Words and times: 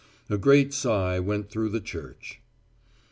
A 0.31 0.37
great 0.39 0.73
sigh 0.73 1.19
went 1.19 1.51
through 1.51 1.69
the 1.69 1.79
Church. 1.79 2.41